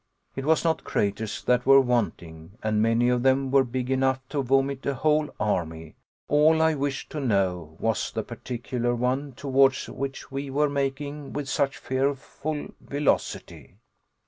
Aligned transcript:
It 0.35 0.45
was 0.45 0.63
not 0.63 0.83
craters 0.83 1.43
that 1.43 1.67
were 1.67 1.79
wanting, 1.79 2.53
and 2.63 2.81
many 2.81 3.07
of 3.09 3.21
them 3.21 3.51
were 3.51 3.63
big 3.63 3.91
enough 3.91 4.19
to 4.29 4.41
vomit 4.41 4.83
a 4.87 4.95
whole 4.95 5.29
army; 5.39 5.93
all 6.27 6.59
I 6.59 6.73
wished 6.73 7.11
to 7.11 7.19
know 7.19 7.77
was 7.79 8.09
the 8.11 8.23
particular 8.23 8.95
one 8.95 9.33
towards 9.33 9.87
which 9.87 10.31
we 10.31 10.49
were 10.49 10.69
making 10.71 11.33
with 11.33 11.47
such 11.47 11.77
fearful 11.77 12.73
velocity. 12.81 13.75